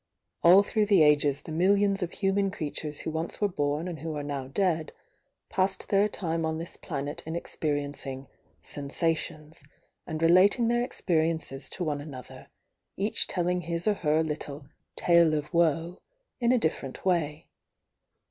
[0.41, 4.15] All through the ages the millions of human creatures who once were bom and who
[4.15, 4.93] are now dead,
[5.47, 8.25] passed their time on this plaaet in experiencing
[8.63, 9.61] "sensations,"
[10.07, 12.47] and relat mg their experiences to one another,
[12.97, 15.99] each telling his or her little "tale of woe"
[16.39, 17.45] in a different way.